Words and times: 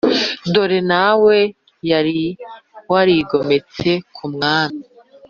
dore 0.53 0.79
na 0.91 1.05
we 1.23 1.37
yari 1.89 2.21
warigometse 2.91 3.89
kumwami 4.15 4.81